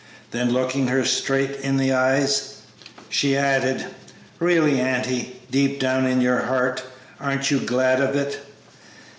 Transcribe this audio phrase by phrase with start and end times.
[0.31, 2.55] Then, looking her straight in the eyes,
[3.07, 3.85] she added:
[4.39, 6.81] "Really, auntie, deep down in your heart,
[7.19, 8.39] aren't you glad of it?"